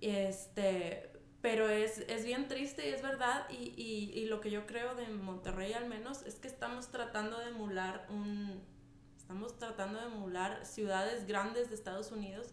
[0.01, 4.67] Este, pero es, es bien triste y es verdad, y, y, y lo que yo
[4.67, 8.61] creo de Monterrey al menos es que estamos tratando de emular un...
[9.17, 12.53] Estamos tratando de emular ciudades grandes de Estados Unidos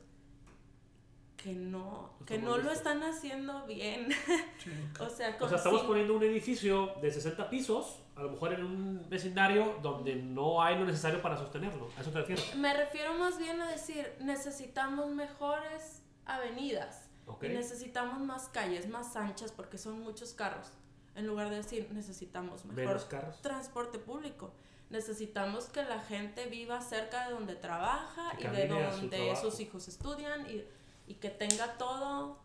[1.38, 4.10] que no, que no lo están haciendo bien.
[4.58, 4.72] Sí.
[5.00, 8.66] o sea, O sea, estamos poniendo un edificio de 60 pisos, a lo mejor en
[8.66, 11.90] un vecindario donde no hay lo necesario para sostenerlo.
[11.98, 12.56] ¿A eso te refieres?
[12.56, 17.07] Me refiero más bien a decir, necesitamos mejores avenidas.
[17.28, 17.44] Ok.
[17.44, 20.68] Y necesitamos más calles, más anchas, porque son muchos carros.
[21.16, 23.42] En lugar de decir, necesitamos mejor carros.
[23.42, 24.52] transporte público.
[24.90, 29.42] Necesitamos que la gente viva cerca de donde trabaja Que y de su donde trabajo.
[29.52, 30.64] sus hijos estudian y,
[31.08, 32.40] y que tenga todo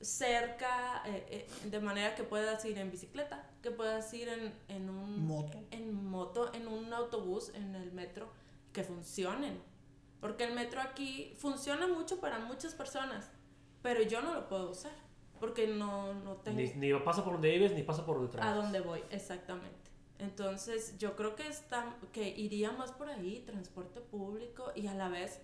[0.00, 4.90] cerca, eh, eh, de manera que puedas ir en bicicleta, que puedas ir en, en
[4.90, 5.58] un Moto.
[5.70, 8.28] en moto, en un autobús, en el metro,
[8.72, 9.60] que funcionen.
[10.20, 13.30] Porque el metro aquí funciona mucho para muchas personas,
[13.84, 14.92] pero yo no lo puedo usar,
[15.38, 18.32] porque no, no tengo Ni, ni pasa por donde vives, ni pasa por donde a
[18.32, 18.56] trabajas.
[18.56, 19.90] dónde voy, exactamente.
[20.18, 25.10] Entonces yo creo que, está, que iría más por ahí, transporte público y a la
[25.10, 25.42] vez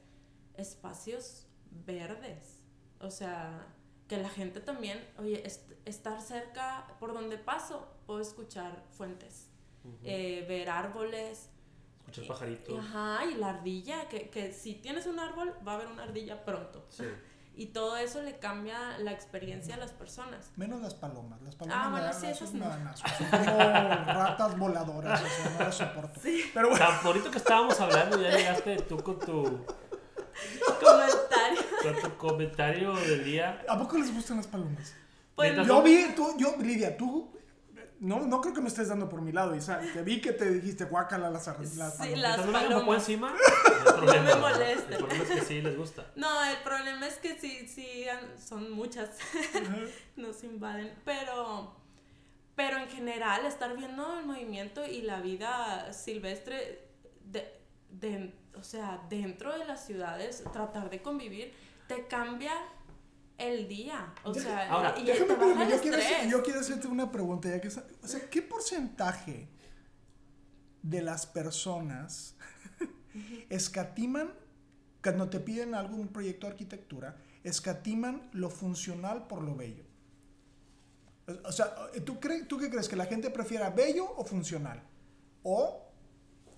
[0.57, 1.47] espacios
[1.87, 2.63] verdes.
[3.01, 3.67] O sea,
[4.09, 9.51] que la gente también, oye, est- estar cerca por donde paso, puedo escuchar fuentes,
[9.85, 9.97] Ujú.
[10.05, 11.51] eh, ver árboles.
[11.99, 12.79] Escuchas y- pajaritos.
[12.79, 16.43] Ajá, y la ardilla, que, que si tienes un árbol, va a haber una ardilla
[16.45, 16.87] pronto.
[16.89, 17.05] Sí.
[17.55, 20.51] Y todo eso le cambia la experiencia a las personas.
[20.57, 21.43] Menos las palomas.
[21.43, 22.97] Las palomas Ah, bueno, dan- sí, son esas no.
[22.97, 23.59] Son como
[24.15, 25.21] ratas voladoras.
[25.23, 26.21] O sea, no las soporto.
[26.55, 29.65] Pero bueno, Tan bonito que estábamos hablando, ya llegaste tú con tu,
[30.81, 31.61] Comentario.
[31.83, 33.63] con tu comentario del día.
[33.69, 34.95] ¿a poco les gustan las palomas?
[35.35, 37.31] Pues Yo vi, tú, yo, Lidia, tú,
[38.01, 39.81] no, no creo que me estés dando por mi lado, Isa.
[39.93, 41.77] Te vi que te dijiste guácala las, Sí,
[42.17, 42.99] las no popó palomas.
[42.99, 43.31] encima,
[43.85, 44.25] no hay problema.
[44.25, 44.91] me molesta.
[44.93, 46.07] El problema es que sí les gusta.
[46.17, 48.07] No, el problema es que sí, sí,
[48.43, 49.11] son muchas.
[50.17, 50.93] Nos invaden.
[51.05, 51.77] Pero,
[52.57, 56.89] pero en general, estar viendo el movimiento y la vida silvestre,
[57.25, 57.53] de,
[57.91, 61.55] de- o sea, dentro de las ciudades, tratar de convivir,
[61.87, 62.53] te cambia
[63.41, 64.13] el día.
[64.25, 66.17] O Deja- sea, Ahora, y Déjame, te baja espérame, el yo quiero, estrés.
[66.19, 67.49] hacer- yo quiero hacerte una pregunta.
[67.49, 67.71] Ya que, o
[68.07, 69.49] sea, ¿qué porcentaje
[70.83, 72.37] de las personas
[73.49, 74.33] escatiman,
[75.03, 79.85] cuando te piden algo, un proyecto de arquitectura, escatiman lo funcional por lo bello?
[81.45, 81.75] O- sea,
[82.05, 82.89] ¿tú, cre- ¿tú qué crees?
[82.89, 84.83] ¿Que la gente prefiera bello o funcional?
[85.43, 85.87] ¿O,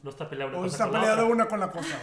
[0.03, 1.35] No está peleado una o cosa está con la peleado otra.
[1.35, 1.99] una con la cosa?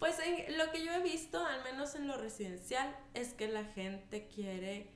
[0.00, 3.64] Pues en- lo que yo he visto, al menos en lo residencial, es que la
[3.64, 4.90] gente quiere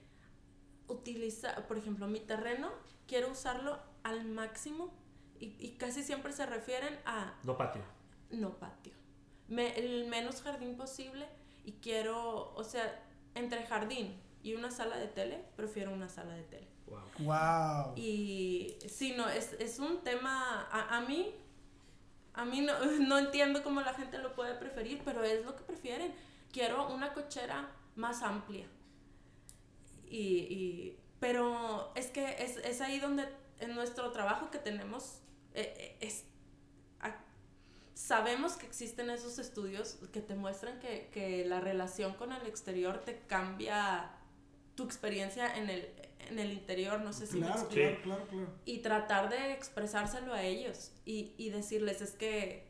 [0.89, 2.71] utilizar, por ejemplo, mi terreno,
[3.07, 4.93] quiero usarlo al máximo
[5.39, 7.83] y, y casi siempre se refieren a No patio.
[8.31, 8.93] no patio.
[9.49, 11.27] Me- el menos jardín posible
[11.65, 13.03] y quiero, o sea,
[13.35, 16.69] entre jardín y una sala de tele, prefiero una sala de tele.
[16.87, 17.01] Wow.
[17.21, 17.93] ¡Wow!
[17.97, 21.35] Y sí, no, es, es un tema, a, a mí,
[22.35, 25.63] a mí no, no entiendo cómo la gente lo puede preferir, pero es lo que
[25.63, 26.13] prefieren.
[26.53, 28.67] Quiero una cochera más amplia.
[30.09, 33.27] Y, y- pero es que es, es ahí donde
[33.61, 35.21] en nuestro trabajo que tenemos,
[35.55, 36.25] eh, eh, es,
[37.95, 42.99] sabemos que existen esos estudios que te muestran que, que la relación con el exterior
[42.99, 44.11] te cambia
[44.75, 45.89] tu experiencia en el,
[46.31, 48.03] en el interior, no sé si me Claro, explico.
[48.03, 48.49] claro, claro, claro.
[48.65, 52.67] Y tratar de expresárselo a ellos y, y decirles es que,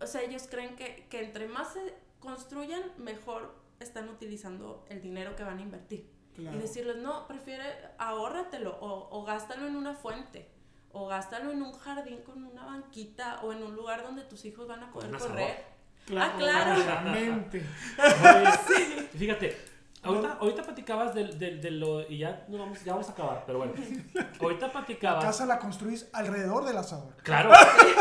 [0.00, 5.36] o sea, ellos creen que, que entre más se construyan, mejor están utilizando el dinero
[5.36, 6.08] que van a invertir.
[6.36, 6.56] Claro.
[6.56, 7.64] Y decirles, no, prefiere
[7.98, 10.48] ahórratelo o, o gástalo en una fuente.
[10.92, 14.66] O gástalo en un jardín con una banquita o en un lugar donde tus hijos
[14.66, 15.64] van a poder correr.
[16.06, 17.44] Claro, Ah, claro.
[19.16, 19.56] Fíjate,
[20.02, 22.08] ahorita, ahorita platicabas del, del, de lo.
[22.10, 23.72] Y ya, no vamos, ya vamos a acabar, pero bueno.
[24.40, 25.24] Ahorita La platicabas.
[25.24, 27.14] casa la construís alrededor del asador.
[27.22, 27.50] Claro,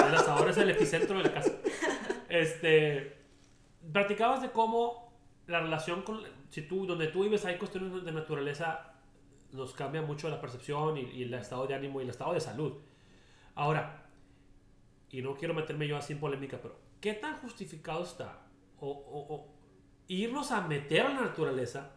[0.07, 1.51] el asador es el epicentro de la casa.
[2.29, 3.17] Este.
[3.91, 5.11] Platicabas de cómo
[5.47, 6.21] la relación con.
[6.49, 8.93] Si tú, donde tú vives, hay cuestiones de naturaleza,
[9.51, 12.39] nos cambia mucho la percepción y, y el estado de ánimo y el estado de
[12.39, 12.73] salud.
[13.55, 14.05] Ahora,
[15.09, 18.39] y no quiero meterme yo así en polémica, pero ¿qué tan justificado está
[18.79, 19.47] o, o- o
[20.09, 21.91] irnos a meter a la naturaleza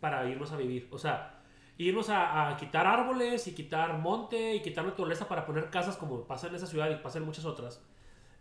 [0.00, 0.88] para irnos a vivir?
[0.90, 1.42] O sea,
[1.78, 6.26] irnos a, a quitar árboles y quitar monte y quitar naturaleza para poner casas como
[6.26, 7.80] pasa en esa ciudad y pasa en muchas otras.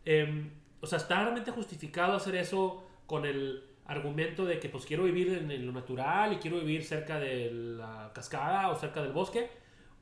[0.06, 5.04] Em, o sea, ¿está realmente justificado hacer eso con el argumento de que pues quiero
[5.04, 9.12] vivir en, en lo natural y quiero vivir cerca de la cascada o cerca del
[9.12, 9.50] bosque?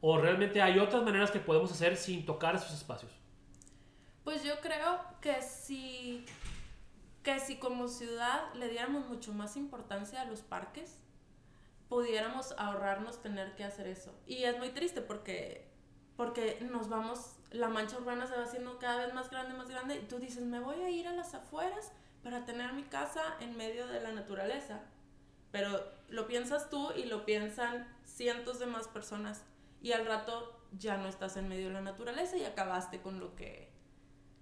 [0.01, 3.11] ¿O realmente hay otras maneras que podemos hacer sin tocar esos espacios?
[4.23, 6.23] Pues yo creo que si,
[7.23, 10.97] que si como ciudad le diéramos mucho más importancia a los parques,
[11.89, 14.13] pudiéramos ahorrarnos tener que hacer eso.
[14.25, 15.67] Y es muy triste porque,
[16.15, 19.95] porque nos vamos, la mancha urbana se va haciendo cada vez más grande, más grande,
[19.97, 21.91] y tú dices, me voy a ir a las afueras
[22.23, 24.81] para tener mi casa en medio de la naturaleza.
[25.51, 29.43] Pero lo piensas tú y lo piensan cientos de más personas.
[29.81, 33.35] Y al rato ya no estás en medio de la naturaleza y acabaste con lo
[33.35, 33.71] que,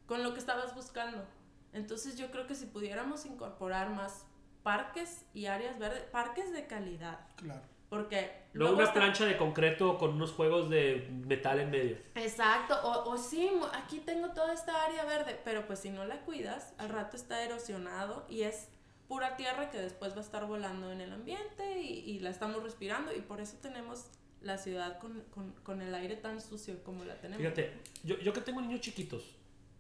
[0.06, 1.26] con lo que estabas buscando.
[1.74, 4.26] Entonces yo creo que si pudiéramos incorporar más
[4.64, 7.62] parques y áreas verdes, parques de calidad, Claro.
[7.90, 11.98] porque No luego una está- plancha de concreto con unos juegos de metal en medio.
[12.16, 16.22] Exacto, o, o sí, aquí tengo toda esta área verde, pero pues si no la
[16.22, 18.68] cuidas, al rato está erosionado y es
[19.08, 22.62] pura tierra que después va a estar volando en el ambiente y, y la estamos
[22.62, 24.08] respirando y por eso tenemos
[24.42, 27.42] la ciudad con, con, con el aire tan sucio como la tenemos.
[27.42, 29.24] Fíjate, yo, yo que tengo niños chiquitos,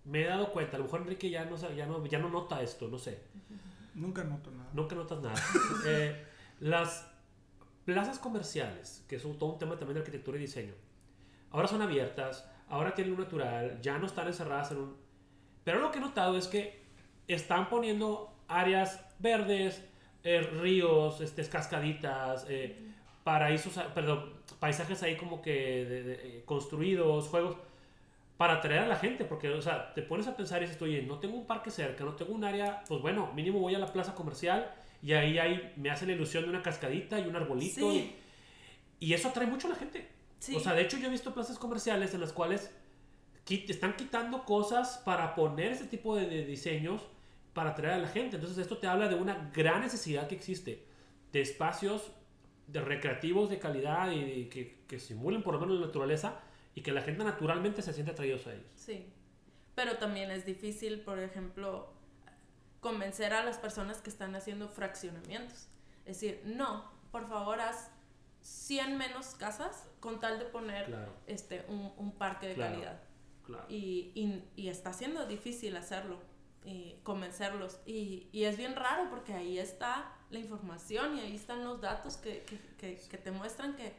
[0.08, 2.62] me he dado cuenta, a lo mejor Enrique ya no, ya no, ya no nota
[2.62, 3.20] esto, no sé.
[3.93, 4.70] Nunca noto nada.
[4.74, 5.36] Nunca notas nada.
[5.86, 6.26] Eh,
[6.60, 7.08] las
[7.86, 10.74] plazas comerciales, que es un- todo un tema también de arquitectura y diseño,
[11.52, 14.96] ahora son abiertas, ahora tienen luz natural, ya no están encerradas en un...
[15.63, 16.82] Pero lo que he notado es que
[17.28, 19.84] están poniendo áreas verdes,
[20.24, 22.78] eh, ríos, este, cascaditas, eh,
[23.24, 25.52] paraísos, perdón, paisajes ahí como que
[25.86, 27.58] de- de- eh, construidos, juegos,
[28.38, 31.02] para atraer a la gente, porque, o sea, te pones a pensar y dices, oye,
[31.02, 33.88] no tengo un parque cerca, no tengo un área, pues bueno, mínimo voy a la
[33.91, 34.71] plaza comercial
[35.02, 37.91] y ahí, ahí me hace la ilusión de una cascadita y un arbolito.
[37.91, 38.15] Sí.
[39.00, 40.08] Y, y eso atrae mucho a la gente.
[40.39, 40.56] Sí.
[40.56, 42.71] O sea, de hecho yo he visto plazas comerciales en las cuales
[43.45, 47.02] qui- están quitando cosas para poner ese tipo de, de diseños
[47.54, 48.36] para atraer a la gente.
[48.36, 50.86] Entonces esto te habla de una gran necesidad que existe
[51.32, 52.12] de espacios
[52.67, 56.39] de recreativos de calidad y de- que, que simulen por lo menos la naturaleza
[56.78, 58.68] y que la gente naturalmente se siente atraídos a ellos.
[58.76, 59.12] Sí,
[59.74, 61.92] pero también es difícil, por ejemplo,
[62.82, 65.70] convencer a las personas que están haciendo fraccionamientos.
[66.06, 67.90] Es decir, no, por favor haz
[68.42, 71.12] 100 menos casas con tal de poner Claro.
[71.26, 72.74] este, un, un parque de Claro.
[72.74, 73.02] calidad.
[73.44, 73.66] Claro.
[73.70, 76.20] Y, y, y está siendo difícil hacerlo
[76.63, 77.80] y convencerlos.
[77.88, 82.18] Y, y es bien raro porque ahí está la información y ahí están los datos
[82.18, 83.94] que, que, que, que te muestran que,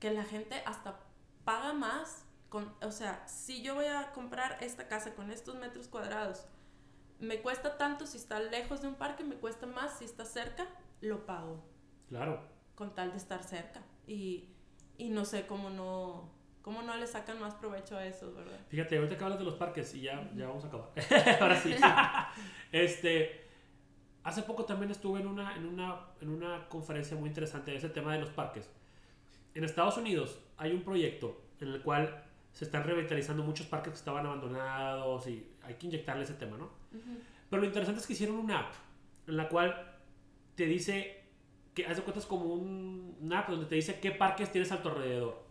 [0.00, 0.98] que la gente hasta
[1.50, 2.24] paga más.
[2.48, 6.46] Con, o sea, si yo voy a comprar esta casa con estos metros cuadrados,
[7.20, 10.66] me cuesta tanto si está lejos de un parque, me cuesta más si está cerca,
[11.00, 11.62] lo pago
[12.08, 12.40] Claro.
[12.74, 13.82] con tal de estar cerca.
[14.06, 14.48] Y,
[14.98, 16.30] y no sé cómo no,
[16.62, 18.58] cómo no le sacan más provecho a eso, ¿verdad?
[18.68, 20.90] Fíjate, ahorita que hablas de los parques y ya, ya vamos a acabar.
[21.40, 21.74] Ahora sí.
[22.72, 23.48] este,
[24.24, 27.90] hace poco también estuve en una, en, una, en una conferencia muy interesante de ese
[27.90, 28.68] tema de los parques.
[29.54, 33.98] En Estados Unidos hay un proyecto en el cual se están revitalizando muchos parques que
[33.98, 36.70] estaban abandonados y hay que inyectarle ese tema, ¿no?
[37.48, 38.74] Pero lo interesante es que hicieron una app
[39.26, 39.96] en la cual
[40.54, 41.24] te dice
[41.74, 44.82] que haz de cuentas como un, una app donde te dice qué parques tienes a
[44.82, 45.42] tu alrededor.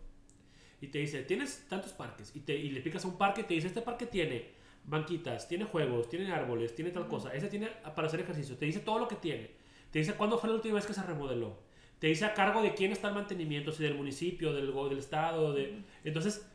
[0.80, 2.34] Y te dice, tienes tantos parques.
[2.34, 4.50] Y, te, y le picas a un parque y te dice, este parque tiene
[4.84, 7.34] banquitas, tiene juegos, tiene árboles, tiene tal cosa.
[7.34, 8.56] Ese tiene para hacer ejercicio.
[8.56, 9.50] Te dice todo lo que tiene.
[9.90, 11.58] Te dice cuándo fue la última vez que se remodeló.
[12.00, 15.52] Te dice a cargo de quién está el mantenimiento, si del municipio, del, del estado.
[15.52, 15.82] De...
[16.02, 16.50] Entonces,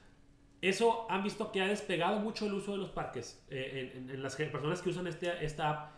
[0.61, 4.23] eso han visto que ha despegado mucho el uso de los parques eh, en, en-
[4.23, 5.91] las personas que usan este, esta app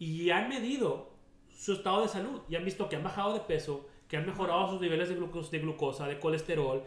[0.00, 1.10] y han medido
[1.50, 4.68] su estado de salud y han visto que han bajado de peso, que han mejorado
[4.70, 6.82] sus niveles de, glucos- de glucosa, de colesterol.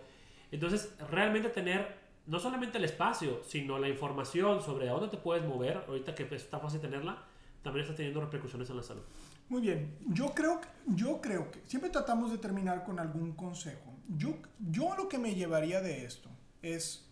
[0.51, 1.95] Entonces, realmente tener
[2.27, 6.23] no solamente el espacio, sino la información sobre a dónde te puedes mover, ahorita que
[6.35, 7.23] está fácil tenerla,
[7.63, 9.03] también está teniendo repercusiones en la salud.
[9.51, 13.93] Muy bien, yo creo, que- yo creo que siempre tratamos de terminar con algún consejo.
[14.07, 16.29] Yo, yo lo que me llevaría de esto
[16.61, 17.05] es,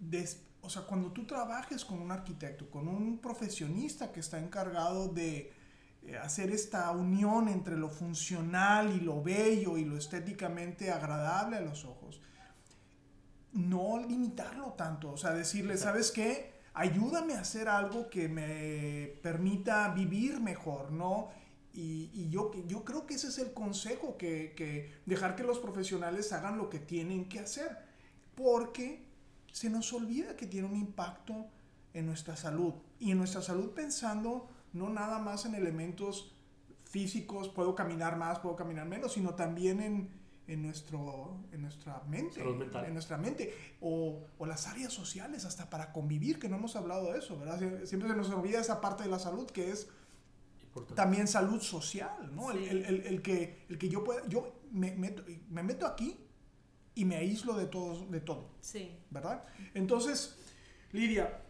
[0.00, 5.06] des- o sea, cuando tú trabajes con un arquitecto, con un profesionista que está encargado
[5.06, 5.52] de
[6.02, 11.60] eh, hacer esta unión entre lo funcional y lo bello y lo estéticamente agradable a
[11.60, 12.20] los ojos,
[13.52, 16.58] no limitarlo tanto, o sea, decirle, ¿sabes qué?
[16.74, 21.30] Ayúdame a hacer algo que me permita vivir mejor, ¿no?
[21.72, 25.58] Y, y yo, yo creo que ese es el consejo, que, que dejar que los
[25.58, 27.78] profesionales hagan lo que tienen que hacer,
[28.34, 29.06] porque
[29.52, 31.46] se nos olvida que tiene un impacto
[31.92, 36.36] en nuestra salud, y en nuestra salud pensando no nada más en elementos
[36.84, 40.19] físicos, puedo caminar más, puedo caminar menos, sino también en,
[40.52, 42.40] en, nuestro, en nuestra mente.
[42.40, 42.84] Salud mental.
[42.84, 43.54] En nuestra mente.
[43.80, 47.58] O, o las áreas sociales, hasta para convivir, que no hemos hablado de eso, ¿verdad?
[47.60, 49.88] Sie- Siempre se nos olvida esa parte de la salud que es
[50.64, 50.94] Importante.
[50.94, 52.50] también salud social, ¿no?
[52.50, 52.68] El- Sí.
[52.68, 56.16] El, el- el que, el que yo pueda, yo me meto, me meto aquí
[56.94, 58.48] y me aíslo de todo, de todo.
[58.60, 58.96] Sí.
[59.10, 59.44] ¿verdad?
[59.74, 60.36] Entonces,
[60.92, 61.40] Lidia,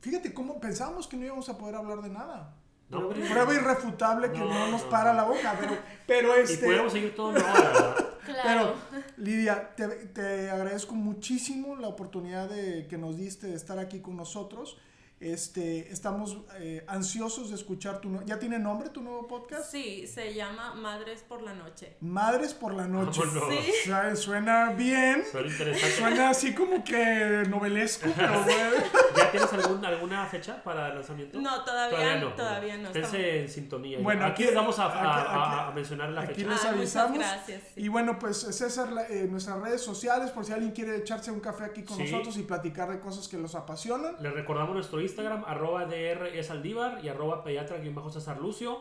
[0.00, 2.54] fíjate cómo pensábamos que no íbamos a poder hablar de nada.
[2.88, 5.16] No, prueba irrefutable que no, No, nos no, para no.
[5.16, 6.64] la boca, pero, pero Y este...
[6.66, 8.05] podemos seguir todo una hora, ¿verdad?
[8.42, 8.74] Claro.
[8.90, 14.00] Pero, Lidia, te, te agradezco muchísimo la oportunidad de, que nos diste de estar aquí
[14.00, 14.78] con nosotros.
[15.18, 18.10] Este, estamos eh, ansiosos de escuchar tu...
[18.10, 19.70] nue- ¿Ya tiene nombre tu nuevo podcast?
[19.72, 21.96] Sí, se llama Madres por la Noche.
[22.02, 23.22] Madres por la noche.
[23.24, 23.90] Sí.
[24.14, 25.24] Suena bien.
[25.32, 25.96] Suena interesante.
[25.96, 28.76] Suena así como que novelesco, pero bueno.
[29.16, 31.40] ¿Ya tienes algún, alguna fecha para el lanzamiento?
[31.40, 33.98] No, todavía- todavía no, Esténse estamos- en sintonía.
[34.02, 36.48] Bueno, aquí aquí- les vamos a, a- aquí- a- aquí- a mencionar la aquí fecha.
[36.50, 37.18] les Ah, muchas avisamos.
[37.18, 37.80] gracias, sí.
[37.80, 41.40] Y bueno, pues César, la- eh, nuestras redes sociales, por si alguien quiere echarse un
[41.40, 42.02] café aquí con Sí.
[42.04, 44.16] nosotros y platicar de cosas que los apasionan.
[44.20, 48.80] Les recordamos nuestro Instagram, arroba DR es Aldívar y arroba pediatra bajo César Lucio.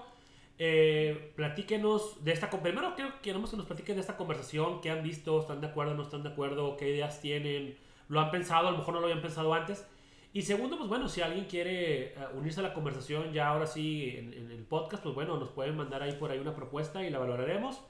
[0.57, 2.49] Eh, platíquenos de esta...
[2.49, 6.03] Primero queremos que nos platiquen de esta conversación, qué han visto, están de acuerdo, no
[6.03, 9.21] están de acuerdo, qué ideas tienen, lo han pensado, a lo mejor no lo habían
[9.21, 9.85] pensado antes.
[10.33, 14.15] Y segundo, pues bueno, si alguien quiere eh, unirse a la conversación ya ahora sí
[14.17, 17.09] en, en el podcast, pues bueno, nos pueden mandar ahí por ahí una propuesta y
[17.09, 17.81] la valoraremos.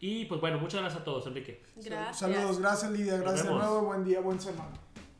[0.00, 1.60] Y pues bueno, muchas gracias a todos, Enrique.
[1.74, 2.18] Gracias.
[2.18, 4.70] Saludos, gracias Lidia, gracias de nuevo, buen día, buen semana.